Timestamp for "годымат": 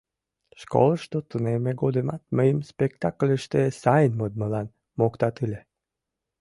1.81-2.21